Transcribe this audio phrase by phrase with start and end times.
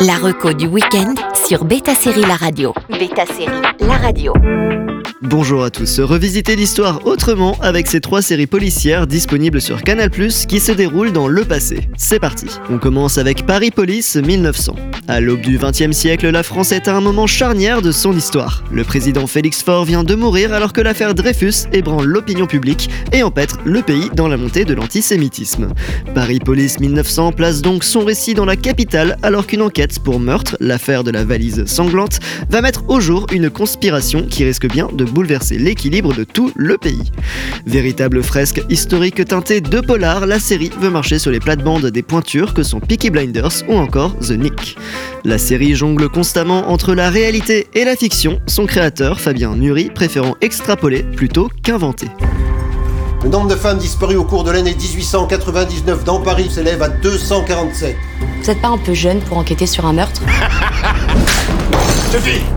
[0.00, 1.14] La reco du week-end
[1.46, 2.72] sur Beta Série La Radio.
[2.88, 4.32] Beta Série La Radio.
[5.30, 10.58] Bonjour à tous, revisitez l'histoire autrement avec ces trois séries policières disponibles sur Canal+, qui
[10.58, 11.88] se déroulent dans le passé.
[11.96, 14.74] C'est parti On commence avec Paris Police 1900.
[15.06, 18.64] À l'aube du XXe siècle, la France est à un moment charnière de son histoire.
[18.72, 23.22] Le président Félix Faure vient de mourir alors que l'affaire Dreyfus ébranle l'opinion publique et
[23.22, 25.74] empêtre le pays dans la montée de l'antisémitisme.
[26.12, 30.56] Paris Police 1900 place donc son récit dans la capitale alors qu'une enquête pour meurtre,
[30.58, 35.04] l'affaire de la valise sanglante, va mettre au jour une conspiration qui risque bien de
[35.20, 37.12] bouleverser l'équilibre de tout le pays.
[37.66, 42.54] Véritable fresque historique teintée de polar, la série veut marcher sur les plates-bandes des pointures
[42.54, 44.78] que sont Peaky Blinders ou encore The Nick.
[45.24, 50.36] La série jongle constamment entre la réalité et la fiction, son créateur, Fabien Nury, préférant
[50.40, 52.08] extrapoler plutôt qu'inventer.
[53.22, 57.94] Le nombre de femmes disparues au cours de l'année 1899 dans Paris s'élève à 247.
[58.42, 60.22] Vous êtes pas un peu jeune pour enquêter sur un meurtre?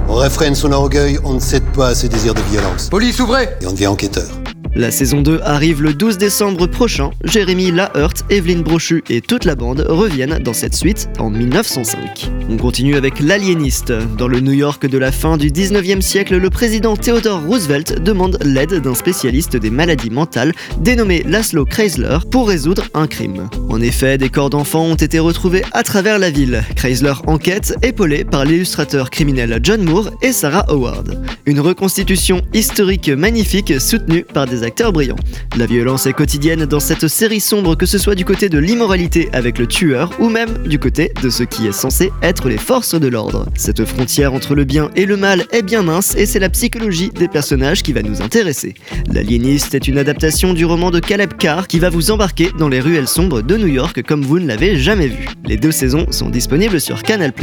[0.08, 2.90] On réfrène son orgueil, on ne cède pas à ses désirs de violence.
[2.90, 4.43] Police, ouvrez Et on devient enquêteur.
[4.76, 7.12] La saison 2 arrive le 12 décembre prochain.
[7.26, 12.32] Jérémy Lahurt, Evelyne Brochu et toute la bande reviennent dans cette suite en 1905.
[12.50, 13.94] On continue avec L'Aliéniste.
[14.18, 18.40] Dans le New York de la fin du 19e siècle, le président Theodore Roosevelt demande
[18.44, 23.50] l'aide d'un spécialiste des maladies mentales dénommé Laszlo Kreisler pour résoudre un crime.
[23.70, 26.64] En effet, des corps d'enfants ont été retrouvés à travers la ville.
[26.76, 31.24] Kreisler enquête, épaulé par l'illustrateur criminel John Moore et Sarah Howard.
[31.46, 35.16] Une reconstitution historique magnifique soutenue par des acteurs brillants.
[35.58, 39.30] La violence est quotidienne dans cette série sombre que ce soit du côté de l'immoralité
[39.34, 42.96] avec le tueur ou même du côté de ce qui est censé être les forces
[42.96, 43.48] de l'ordre.
[43.56, 47.10] Cette frontière entre le bien et le mal est bien mince et c'est la psychologie
[47.10, 48.76] des personnages qui va nous intéresser.
[49.12, 52.80] L'aliéniste est une adaptation du roman de Caleb Carr qui va vous embarquer dans les
[52.80, 55.28] ruelles sombres de New York comme vous ne l'avez jamais vu.
[55.46, 57.34] Les deux saisons sont disponibles sur Canal+.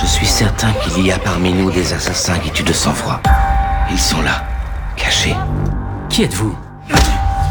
[0.00, 3.20] Je suis certain qu'il y a parmi nous des assassins qui tuent de sang-froid.
[3.90, 4.44] Ils sont là,
[4.96, 5.34] cachés.
[6.10, 6.56] Qui êtes-vous?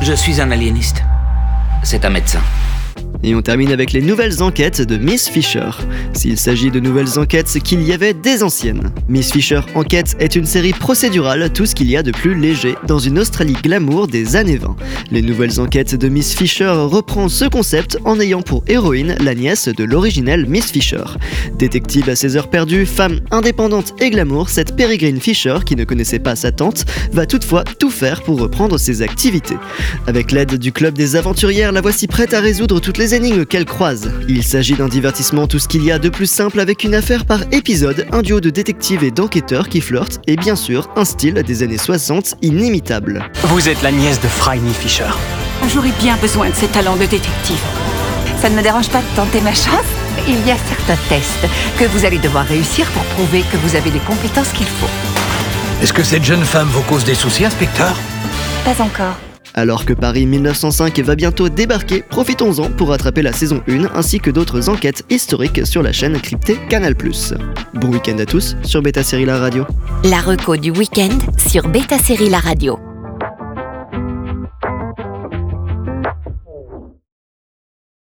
[0.02, 1.02] Je suis un aliéniste.
[1.82, 2.42] C'est un médecin.
[3.22, 5.70] Et on termine avec les nouvelles enquêtes de Miss Fisher.
[6.14, 8.92] S'il s'agit de nouvelles enquêtes, qu'il y avait des anciennes.
[9.10, 12.76] Miss Fisher Enquête est une série procédurale, tout ce qu'il y a de plus léger,
[12.88, 14.76] dans une Australie glamour des années 20.
[15.12, 19.68] Les nouvelles enquêtes de Miss Fisher reprend ce concept en ayant pour héroïne la nièce
[19.68, 21.04] de l'originelle Miss Fisher.
[21.58, 26.20] Détective à ses heures perdues, femme indépendante et glamour, cette Peregrine Fisher, qui ne connaissait
[26.20, 29.58] pas sa tante, va toutefois tout faire pour reprendre ses activités.
[30.08, 33.66] Avec l'aide du club des aventurières, la voici prête à résoudre toutes les énigmes qu'elle
[33.66, 34.12] croise.
[34.28, 37.26] Il s'agit d'un divertissement tout ce qu'il y a de plus simple avec une affaire
[37.26, 41.36] par épisode, un duo de détectives et d'enquêteurs qui flirtent et bien sûr un style
[41.36, 43.30] des années 60 inimitable.
[43.44, 45.10] Vous êtes la nièce de Phryne Fisher.
[45.68, 47.62] J'aurais bien besoin de ces talents de détective.
[48.42, 49.86] Ça ne me dérange pas de tenter ma chance.
[50.28, 51.48] Il y a certains tests
[51.78, 54.90] que vous allez devoir réussir pour prouver que vous avez les compétences qu'il faut.
[55.82, 57.96] Est-ce que cette jeune femme vous cause des soucis, inspecteur?
[58.66, 59.29] Pas encore.
[59.54, 64.32] Alors que Paris 1905 va bientôt débarquer, profitons-en pour rattraper la saison 1 ainsi que
[64.32, 66.96] d'autres enquêtes historiques sur la chaîne cryptée Canal+.
[67.74, 69.66] Bon week-end à tous sur Beta Série La Radio.
[70.04, 72.89] La reco du week-end sur Beta Série La Radio.